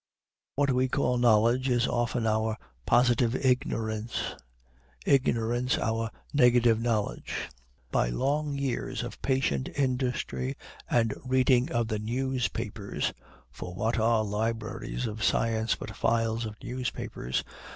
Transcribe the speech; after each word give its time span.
What 0.55 0.71
we 0.71 0.87
call 0.87 1.19
knowledge 1.19 1.69
is 1.69 1.87
often 1.87 2.25
our 2.25 2.57
positive 2.87 3.35
ignorance; 3.35 4.15
ignorance 5.05 5.77
our 5.77 6.09
negative 6.33 6.79
knowledge. 6.81 7.49
By 7.91 8.09
long 8.09 8.57
years 8.57 9.03
of 9.03 9.21
patient 9.21 9.69
industry 9.77 10.55
and 10.89 11.13
reading 11.23 11.71
of 11.71 11.87
the 11.87 11.99
newspapers, 11.99 13.13
for 13.51 13.75
what 13.75 13.99
are 13.99 14.23
the 14.23 14.29
libraries 14.31 15.05
of 15.05 15.23
science 15.23 15.75
but 15.75 15.95
files 15.95 16.47
of 16.47 16.55
newspapers? 16.63 17.43